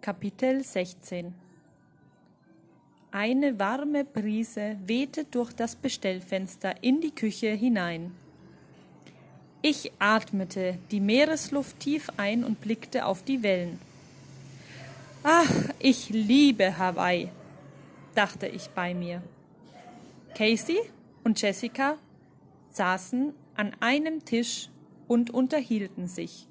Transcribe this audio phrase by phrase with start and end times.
[0.00, 1.34] Kapitel 16
[3.10, 8.12] Eine warme Brise wehte durch das Bestellfenster in die Küche hinein.
[9.60, 13.78] Ich atmete die Meeresluft tief ein und blickte auf die Wellen.
[15.22, 17.28] Ach, ich liebe Hawaii,
[18.14, 19.22] dachte ich bei mir.
[20.34, 20.78] Casey
[21.24, 21.98] und Jessica
[22.70, 24.70] saßen an einem Tisch
[25.08, 26.46] und unterhielten sich.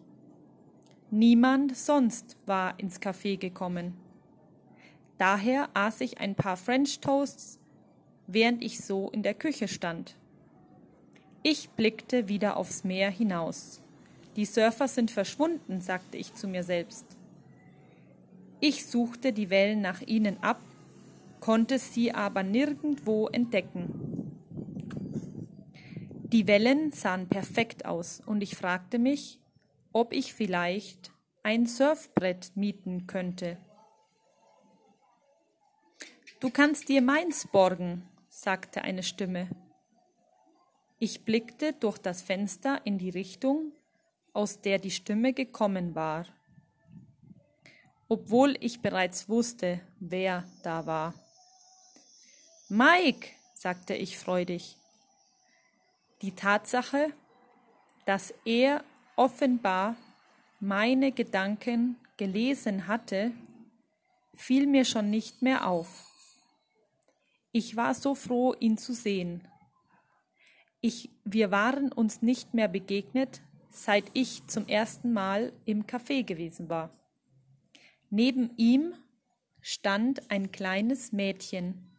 [1.12, 3.96] Niemand sonst war ins Café gekommen.
[5.18, 7.60] Daher aß ich ein paar French Toasts,
[8.28, 10.16] während ich so in der Küche stand.
[11.42, 13.82] Ich blickte wieder aufs Meer hinaus.
[14.36, 17.06] Die Surfer sind verschwunden, sagte ich zu mir selbst.
[18.60, 20.62] Ich suchte die Wellen nach ihnen ab,
[21.40, 24.36] konnte sie aber nirgendwo entdecken.
[26.24, 29.40] Die Wellen sahen perfekt aus und ich fragte mich,
[29.92, 31.12] ob ich vielleicht
[31.44, 33.58] ein Surfbrett mieten könnte.
[36.40, 39.50] Du kannst dir meins borgen, sagte eine Stimme.
[41.00, 43.74] Ich blickte durch das Fenster in die Richtung,
[44.34, 46.26] aus der die Stimme gekommen war,
[48.08, 51.14] obwohl ich bereits wusste, wer da war.
[52.70, 54.78] Mike, sagte ich freudig.
[56.22, 57.14] Die Tatsache,
[58.06, 58.84] dass er
[59.20, 59.98] offenbar
[60.62, 63.34] meine Gedanken gelesen hatte,
[64.34, 66.06] fiel mir schon nicht mehr auf.
[67.52, 69.46] Ich war so froh, ihn zu sehen.
[70.80, 76.70] Ich, wir waren uns nicht mehr begegnet, seit ich zum ersten Mal im Café gewesen
[76.70, 76.90] war.
[78.10, 78.94] Neben ihm
[79.60, 81.94] stand ein kleines Mädchen.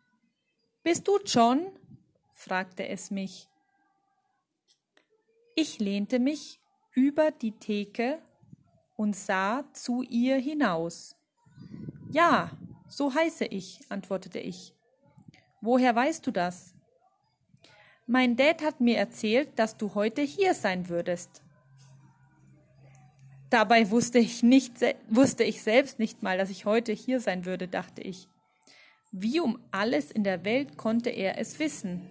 [0.83, 1.67] Bist du John?
[2.33, 3.47] fragte es mich.
[5.55, 6.61] Ich lehnte mich
[6.95, 8.21] über die Theke
[8.97, 11.17] und sah zu ihr hinaus.
[12.11, 12.51] Ja,
[12.89, 14.75] so heiße ich, antwortete ich.
[15.61, 16.75] Woher weißt du das?
[18.07, 21.43] Mein Dad hat mir erzählt, dass du heute hier sein würdest.
[23.51, 24.75] Dabei wusste ich nicht,
[25.09, 28.29] wusste ich selbst nicht mal, dass ich heute hier sein würde, dachte ich.
[29.13, 32.09] Wie um alles in der Welt konnte er es wissen?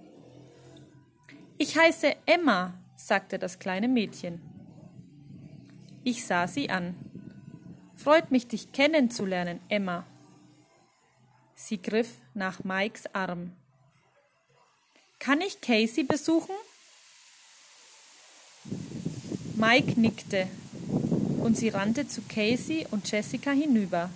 [1.58, 4.49] Ich heiße Emma, sagte das kleine Mädchen.
[6.04, 6.96] Ich sah sie an.
[7.96, 10.06] Freut mich, dich kennenzulernen, Emma.
[11.56, 13.52] Sie griff nach Mikes Arm.
[15.20, 16.56] Kann ich Casey besuchen?
[19.56, 20.48] Mike nickte
[21.42, 24.10] und sie rannte zu Casey und Jessica hinüber.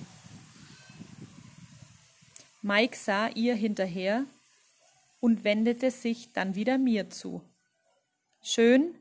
[2.61, 4.23] Mike sah ihr hinterher
[5.19, 7.41] und wendete sich dann wieder mir zu.
[8.41, 8.95] Schön,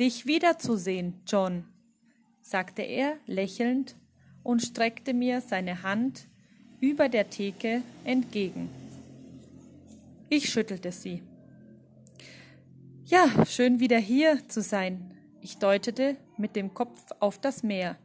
[0.00, 1.68] dich wiederzusehen, John,
[2.44, 3.96] sagte er lächelnd
[4.42, 6.28] und streckte mir seine Hand
[6.78, 8.68] über der Theke entgegen.
[10.28, 11.22] Ich schüttelte sie.
[13.06, 15.16] Ja, schön wieder hier zu sein.
[15.40, 17.96] Ich deutete mit dem Kopf auf das Meer.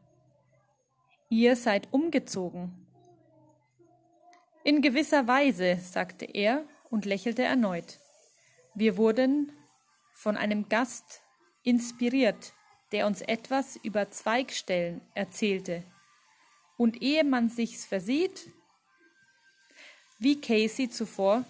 [1.30, 2.72] Ihr seid umgezogen.
[4.64, 8.00] In gewisser Weise, sagte er und lächelte erneut.
[8.74, 9.52] Wir wurden
[10.14, 11.24] von einem Gast
[11.64, 12.54] inspiriert,
[12.92, 15.84] der uns etwas über Zweigstellen erzählte.
[16.78, 18.50] Und ehe man sich's versieht,
[20.20, 21.46] wie Casey zuvor,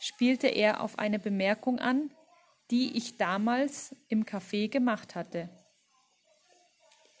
[0.00, 2.10] spielte er auf eine Bemerkung an,
[2.70, 5.48] die ich damals im Café gemacht hatte.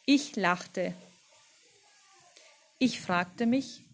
[0.06, 0.94] Ich lachte.
[2.78, 3.84] Ich fragte mich,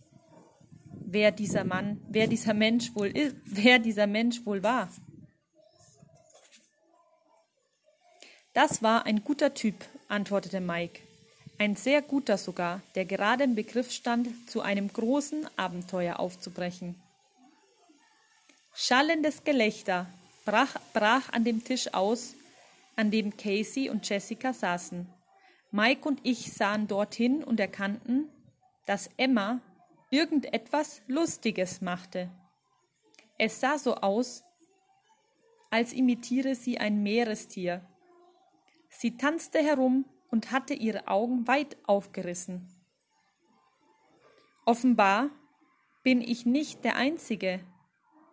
[1.07, 4.89] wer dieser Mann, wer dieser Mensch wohl ist, wer dieser Mensch wohl war.
[8.55, 9.75] Das war ein guter Typ,
[10.09, 11.01] antwortete Mike.
[11.59, 16.95] Ein sehr guter sogar, der gerade im Begriff stand, zu einem großen Abenteuer aufzubrechen.
[18.73, 20.07] Schallendes Gelächter
[20.45, 22.35] brach, brach an dem Tisch aus,
[22.95, 25.07] an dem Casey und Jessica saßen.
[25.73, 28.29] Mike und ich sahen dorthin und erkannten,
[28.87, 29.61] dass Emma
[30.11, 32.31] irgendetwas Lustiges machte.
[33.37, 34.45] Es sah so aus,
[35.71, 37.85] als imitiere sie ein Meerestier,
[38.97, 42.69] Sie tanzte herum und hatte ihre Augen weit aufgerissen.
[44.65, 45.31] Offenbar
[46.03, 47.61] bin ich nicht der Einzige,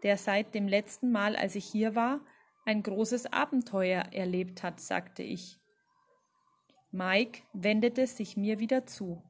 [0.04, 2.22] der seit dem letzten Mal, als ich hier war,
[2.66, 5.60] ein großes Abenteuer erlebt hat, sagte ich.
[6.92, 9.24] Mike wendete sich mir wieder zu.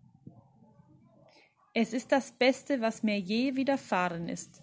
[1.74, 4.62] Es ist das Beste, was mir je widerfahren ist.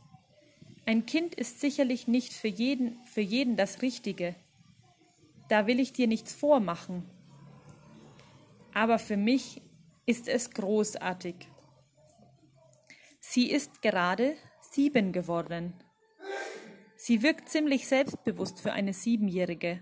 [0.85, 4.35] Ein Kind ist sicherlich nicht für jeden, für jeden das Richtige,
[5.49, 7.09] da will ich dir nichts vormachen.
[8.75, 9.63] Aber für mich
[10.07, 11.35] ist es großartig.
[13.21, 14.37] Sie ist gerade
[14.71, 15.75] sieben geworden.
[16.97, 19.81] Sie wirkt ziemlich selbstbewusst für eine Siebenjährige,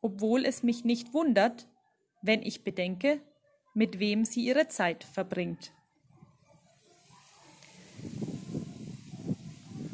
[0.00, 1.68] obwohl es mich nicht wundert,
[2.20, 3.20] wenn ich bedenke,
[3.74, 5.72] mit wem sie ihre Zeit verbringt.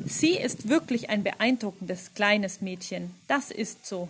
[0.06, 4.08] Sie ist wirklich ein beeindruckendes kleines Mädchen, das ist so.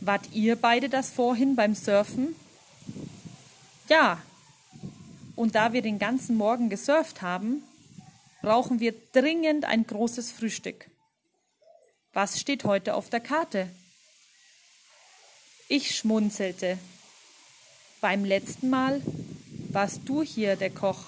[0.00, 2.34] Wart ihr beide das vorhin beim Surfen?
[3.88, 4.22] Ja.
[5.36, 7.62] Und da wir den ganzen Morgen gesurft haben,
[8.42, 10.90] brauchen wir dringend ein großes Frühstück.
[12.12, 13.68] Was steht heute auf der Karte?
[15.68, 16.78] Ich schmunzelte.
[18.00, 19.02] Beim letzten Mal
[19.70, 21.06] warst du hier der Koch.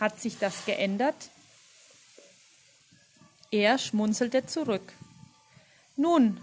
[0.00, 1.30] Hat sich das geändert?
[3.50, 4.92] Er schmunzelte zurück.
[5.96, 6.40] Nun,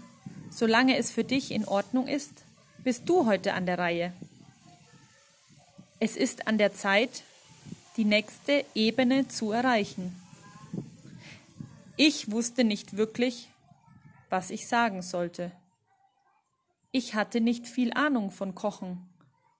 [0.50, 2.44] solange es für dich in Ordnung ist,
[2.84, 4.12] bist du heute an der Reihe.
[5.98, 7.22] Es ist an der Zeit,
[7.96, 10.16] die nächste Ebene zu erreichen.
[11.96, 13.48] Ich wusste nicht wirklich,
[14.30, 15.52] was ich sagen sollte.
[16.92, 19.08] Ich hatte nicht viel Ahnung von Kochen,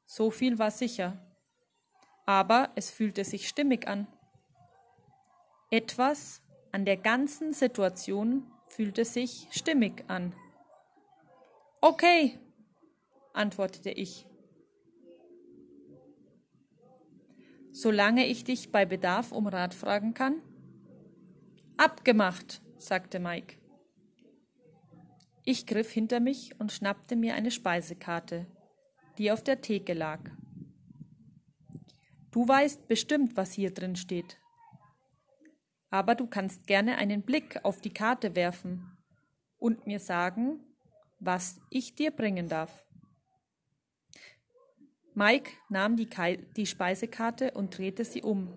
[0.07, 1.19] so viel war sicher.
[2.27, 4.07] Aber es fühlte sich stimmig an.
[5.71, 6.41] Etwas
[6.73, 10.33] an der ganzen Situation fühlte sich stimmig an.
[11.81, 12.39] Okay,
[13.33, 14.27] antwortete ich.
[17.81, 20.43] solange ich dich bei Bedarf um Rat fragen kann?
[21.79, 23.57] Abgemacht, sagte Mike.
[25.45, 28.47] Ich griff hinter mich und schnappte mir eine Speisekarte,
[29.17, 30.21] die auf der Theke lag.
[32.31, 34.37] Du weißt bestimmt, was hier drin steht.
[35.89, 38.99] Aber du kannst gerne einen Blick auf die Karte werfen
[39.59, 40.61] und mir sagen,
[41.21, 42.85] was ich dir bringen darf.
[45.15, 46.09] Mike nahm die,
[46.57, 48.57] die Speisekarte und drehte sie um.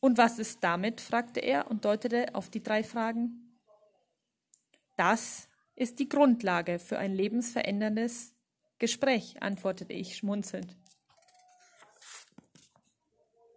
[0.00, 1.00] Und was ist damit?
[1.00, 3.32] fragte er und deutete auf die drei Fragen.
[4.96, 8.34] Das ist die Grundlage für ein lebensveränderndes
[8.78, 10.76] Gespräch, antwortete ich schmunzelnd.